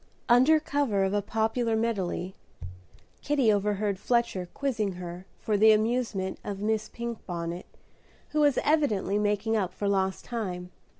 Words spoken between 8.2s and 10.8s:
who was evidently making up for lost time.